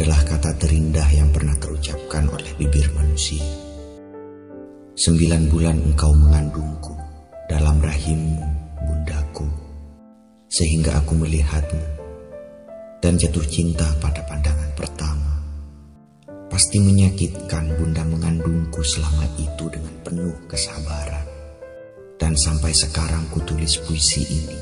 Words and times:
adalah 0.00 0.24
kata 0.24 0.56
terindah 0.56 1.04
yang 1.12 1.28
pernah 1.28 1.52
terucapkan 1.60 2.24
oleh 2.32 2.56
bibir 2.56 2.88
manusia. 2.96 3.44
Sembilan 4.96 5.52
bulan 5.52 5.76
engkau 5.76 6.16
mengandungku 6.16 6.96
dalam 7.52 7.76
rahimmu, 7.84 8.40
bundaku, 8.80 9.44
sehingga 10.48 11.04
aku 11.04 11.20
melihatmu 11.20 11.84
dan 13.04 13.20
jatuh 13.20 13.44
cinta 13.44 13.84
pada 14.00 14.24
pandangan 14.24 14.72
pertama. 14.72 15.36
Pasti 16.48 16.80
menyakitkan 16.80 17.76
bunda 17.76 18.00
mengandungku 18.00 18.80
selama 18.80 19.28
itu 19.36 19.68
dengan 19.68 19.92
penuh 20.00 20.32
kesabaran. 20.48 21.28
Dan 22.16 22.40
sampai 22.40 22.72
sekarang 22.72 23.28
kutulis 23.28 23.76
puisi 23.84 24.24
ini 24.24 24.58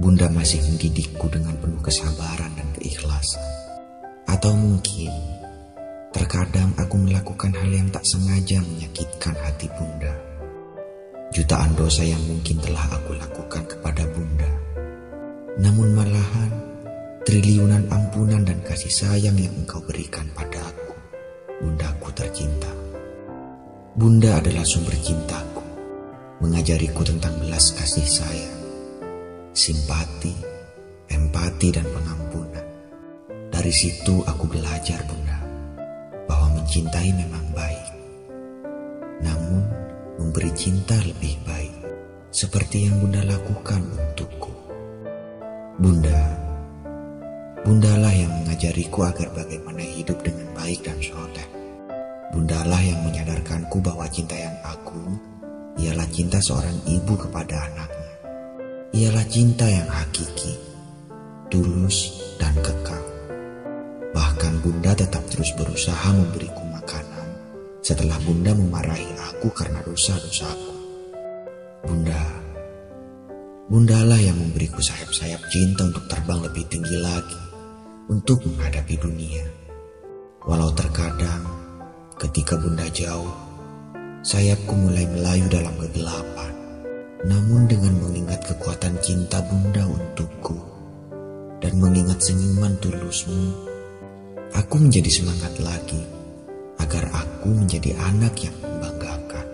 Bunda 0.00 0.28
masih 0.28 0.60
mendidikku 0.64 1.28
dengan 1.32 1.56
penuh 1.56 1.80
kesabaran 1.80 2.52
dan 2.52 2.68
keikhlasan. 2.76 3.65
Atau 4.26 4.52
mungkin 4.52 5.10
terkadang 6.10 6.74
aku 6.76 6.98
melakukan 6.98 7.54
hal 7.54 7.70
yang 7.70 7.88
tak 7.94 8.02
sengaja 8.02 8.60
menyakitkan 8.60 9.34
hati 9.38 9.70
Bunda. 9.74 10.12
Jutaan 11.30 11.72
dosa 11.78 12.02
yang 12.02 12.20
mungkin 12.26 12.58
telah 12.62 12.86
aku 12.92 13.14
lakukan 13.16 13.64
kepada 13.66 14.02
Bunda. 14.10 14.50
Namun 15.62 15.96
malahan 15.96 16.52
triliunan 17.24 17.88
ampunan 17.88 18.44
dan 18.44 18.60
kasih 18.62 18.92
sayang 18.92 19.38
yang 19.40 19.54
engkau 19.64 19.80
berikan 19.82 20.28
padaku, 20.36 20.94
Bundaku 21.62 22.12
tercinta. 22.12 22.70
Bunda 23.96 24.36
adalah 24.36 24.62
sumber 24.62 24.94
cintaku, 25.00 25.64
mengajariku 26.44 27.00
tentang 27.00 27.32
belas 27.40 27.72
kasih 27.72 28.04
sayang 28.04 28.56
simpati, 29.56 30.36
empati, 31.08 31.68
dan 31.72 31.88
pengampunan. 31.88 32.65
Dari 33.66 33.74
situ 33.74 34.22
aku 34.22 34.46
belajar, 34.46 35.02
Bunda, 35.10 35.42
bahwa 36.30 36.54
mencintai 36.54 37.10
memang 37.18 37.50
baik. 37.50 37.86
Namun, 39.26 39.66
memberi 40.22 40.54
cinta 40.54 40.94
lebih 41.02 41.34
baik, 41.42 41.74
seperti 42.30 42.86
yang 42.86 43.02
Bunda 43.02 43.26
lakukan 43.26 43.82
untukku. 43.90 44.54
Bunda, 45.82 46.22
Bundalah 47.66 48.14
yang 48.14 48.30
mengajariku 48.38 49.02
agar 49.02 49.34
bagaimana 49.34 49.82
hidup 49.82 50.22
dengan 50.22 50.46
baik 50.54 50.86
dan 50.86 51.02
soleh. 51.02 51.48
Bundalah 52.30 52.78
yang 52.86 53.02
menyadarkanku 53.02 53.82
bahwa 53.82 54.06
cinta 54.06 54.38
yang 54.38 54.54
agung 54.62 55.18
ialah 55.74 56.06
cinta 56.14 56.38
seorang 56.38 56.86
ibu 56.86 57.18
kepada 57.18 57.66
anaknya 57.66 58.14
ialah 58.94 59.26
cinta 59.26 59.66
yang 59.66 59.90
hakiki, 59.90 60.54
tulus, 61.50 62.14
dan 62.38 62.54
kekal. 62.62 62.85
Bunda 64.66 64.98
tetap 64.98 65.22
terus 65.30 65.54
berusaha 65.54 66.10
memberiku 66.10 66.66
makanan 66.74 67.38
setelah 67.86 68.18
Bunda 68.26 68.50
memarahi 68.50 69.14
aku 69.30 69.46
karena 69.54 69.78
dosa-dosaku. 69.86 70.74
Bunda, 71.86 72.18
Bundalah 73.70 74.18
yang 74.18 74.34
memberiku 74.34 74.82
sayap-sayap 74.82 75.38
cinta 75.54 75.86
untuk 75.86 76.10
terbang 76.10 76.42
lebih 76.42 76.66
tinggi 76.66 76.98
lagi 76.98 77.38
untuk 78.10 78.42
menghadapi 78.42 78.98
dunia. 78.98 79.46
Walau 80.42 80.74
terkadang 80.74 81.46
ketika 82.18 82.58
Bunda 82.58 82.90
jauh, 82.90 83.30
sayapku 84.26 84.74
mulai 84.74 85.06
melayu 85.06 85.46
dalam 85.46 85.78
kegelapan. 85.78 86.54
Namun 87.22 87.70
dengan 87.70 87.94
mengingat 88.02 88.42
kekuatan 88.50 88.98
cinta 88.98 89.38
bunda 89.46 89.86
untukku 89.86 90.58
dan 91.62 91.78
mengingat 91.78 92.18
senyuman 92.18 92.74
tulusmu, 92.82 93.75
aku 94.54 94.74
menjadi 94.78 95.10
semangat 95.10 95.56
lagi 95.58 96.02
agar 96.78 97.08
aku 97.10 97.50
menjadi 97.50 97.96
anak 97.98 98.34
yang 98.38 98.56
membanggakan. 98.62 99.46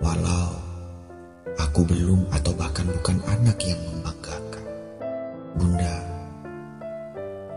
Walau 0.00 0.54
aku 1.58 1.84
belum 1.84 2.30
atau 2.32 2.54
bahkan 2.54 2.86
bukan 2.88 3.18
anak 3.28 3.58
yang 3.66 3.80
membanggakan. 3.82 4.64
Bunda, 5.58 5.96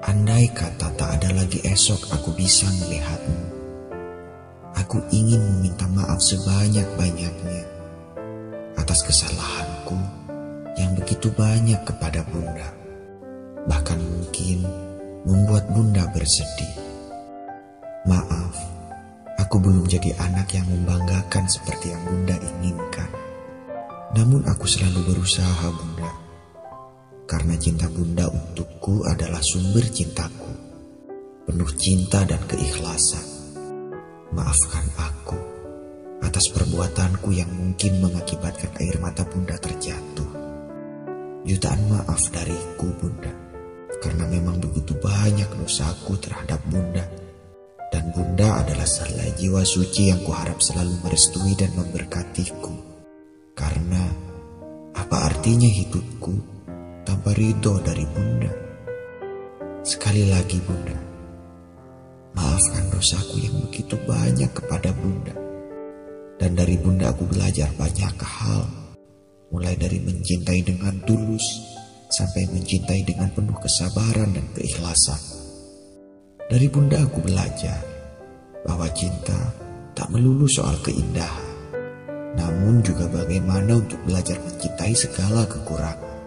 andai 0.04 0.50
kata 0.52 0.92
tak 0.98 1.10
ada 1.22 1.30
lagi 1.38 1.62
esok 1.64 2.12
aku 2.12 2.34
bisa 2.36 2.68
melihatmu. 2.82 3.40
Aku 4.76 4.98
ingin 5.14 5.40
meminta 5.40 5.86
maaf 5.88 6.20
sebanyak-banyaknya 6.20 7.64
atas 8.76 9.06
kesalahanku 9.06 9.96
yang 10.76 10.98
begitu 10.98 11.30
banyak 11.32 11.80
kepada 11.86 12.26
Bunda. 12.28 12.68
Bahkan 13.70 14.00
mungkin 14.02 14.66
membuat 15.26 15.70
Bunda 15.70 16.08
bersedih. 16.10 16.74
Maaf, 18.10 18.56
aku 19.38 19.62
belum 19.62 19.86
jadi 19.86 20.18
anak 20.18 20.58
yang 20.58 20.66
membanggakan 20.70 21.46
seperti 21.46 21.94
yang 21.94 22.02
Bunda 22.06 22.36
inginkan. 22.38 23.10
Namun 24.18 24.44
aku 24.50 24.66
selalu 24.66 25.14
berusaha 25.14 25.68
Bunda. 25.72 26.12
Karena 27.30 27.56
cinta 27.56 27.88
Bunda 27.88 28.28
untukku 28.28 29.08
adalah 29.08 29.40
sumber 29.40 29.86
cintaku. 29.88 30.52
Penuh 31.48 31.72
cinta 31.78 32.26
dan 32.28 32.42
keikhlasan. 32.46 33.24
Maafkan 34.32 34.88
aku 34.96 35.52
atas 36.22 36.48
perbuatanku 36.54 37.34
yang 37.34 37.50
mungkin 37.52 38.00
mengakibatkan 38.00 38.72
air 38.80 38.96
mata 39.02 39.26
bunda 39.28 39.58
terjatuh. 39.58 40.32
Jutaan 41.44 41.82
maaf 41.90 42.22
dariku 42.30 42.88
bunda, 43.02 43.34
karena 44.02 44.26
memang 44.26 44.58
begitu 44.58 44.98
banyak 44.98 45.46
dosaku 45.62 46.18
terhadap 46.18 46.58
bunda. 46.66 47.06
Dan 47.94 48.10
bunda 48.16 48.66
adalah 48.66 48.88
selai 48.88 49.36
jiwa 49.38 49.62
suci 49.62 50.10
yang 50.10 50.26
kuharap 50.26 50.58
selalu 50.58 50.98
merestui 51.06 51.54
dan 51.54 51.70
memberkatiku. 51.78 52.74
Karena 53.54 54.02
apa 54.98 55.18
artinya 55.30 55.70
hidupku 55.70 56.34
tanpa 57.06 57.38
ridho 57.38 57.78
dari 57.86 58.08
bunda? 58.10 58.52
Sekali 59.86 60.26
lagi 60.26 60.58
bunda, 60.66 60.98
maafkan 62.34 62.90
dosaku 62.90 63.38
yang 63.44 63.56
begitu 63.70 64.00
banyak 64.08 64.50
kepada 64.56 64.90
bunda 64.96 65.36
dan 66.42 66.58
dari 66.58 66.74
bunda 66.82 67.14
aku 67.14 67.30
belajar 67.30 67.70
banyak 67.78 68.18
hal. 68.18 68.66
Mulai 69.54 69.78
dari 69.78 70.02
mencintai 70.02 70.66
dengan 70.66 70.98
tulus 71.06 71.46
sampai 72.12 72.46
mencintai 72.52 73.08
dengan 73.08 73.32
penuh 73.32 73.56
kesabaran 73.58 74.36
dan 74.36 74.46
keikhlasan. 74.52 75.18
Dari 76.52 76.68
bunda 76.68 77.00
aku 77.00 77.24
belajar 77.24 77.80
bahwa 78.68 78.86
cinta 78.92 79.56
tak 79.96 80.12
melulu 80.12 80.46
soal 80.52 80.76
keindahan. 80.84 81.50
Namun 82.36 82.84
juga 82.84 83.08
bagaimana 83.08 83.80
untuk 83.80 84.00
belajar 84.04 84.36
mencintai 84.44 84.94
segala 84.96 85.48
kekurangan. 85.48 86.20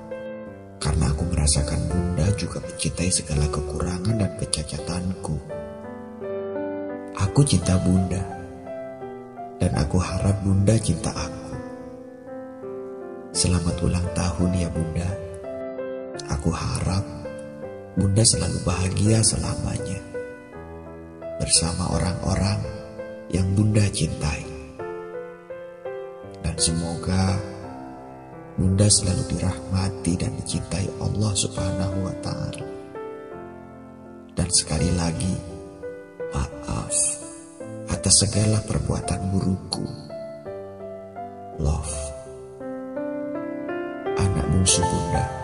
Karena 0.81 1.09
aku 1.13 1.25
merasakan 1.29 1.81
bunda 1.89 2.29
juga 2.37 2.61
mencintai 2.61 3.09
segala 3.13 3.45
kekurangan 3.49 4.17
dan 4.21 4.33
kecacatanku. 4.41 5.37
Aku 7.15 7.41
cinta 7.47 7.79
bunda 7.81 8.35
dan 9.65 9.73
aku 9.81 9.97
harap 9.97 10.37
Bunda 10.45 10.77
cinta 10.77 11.09
aku. 11.09 11.57
Selamat 13.33 13.81
ulang 13.81 14.07
tahun 14.13 14.51
ya 14.55 14.69
Bunda. 14.69 15.24
Aku 16.15 16.55
harap 16.55 17.03
Bunda 17.99 18.23
selalu 18.23 18.59
bahagia 18.63 19.19
selamanya 19.23 19.99
bersama 21.43 21.91
orang-orang 21.91 22.63
yang 23.35 23.51
Bunda 23.59 23.83
cintai. 23.91 24.47
Dan 26.39 26.55
semoga 26.55 27.35
Bunda 28.55 28.87
selalu 28.87 29.27
dirahmati 29.35 30.15
dan 30.15 30.31
dicintai 30.39 30.87
Allah 31.03 31.33
Subhanahu 31.35 32.07
wa 32.07 32.15
taala. 32.23 32.67
Dan 34.39 34.49
sekali 34.55 34.95
lagi, 34.95 35.35
maaf 36.31 36.95
atas 37.91 38.15
segala 38.23 38.63
perbuatan 38.63 39.21
burukku. 39.35 39.87
Love. 41.59 41.99
Anak 44.15 44.47
bungsu 44.55 44.83
bunda 44.83 45.44